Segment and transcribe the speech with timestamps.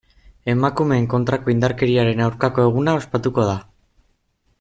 [0.53, 3.59] Emakumeen kontrako indarkeriaren aurkako eguna ospatuko da.